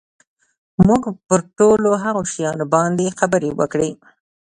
[0.87, 3.91] موږ پر ټولو هغو شیانو باندي خبري وکړې.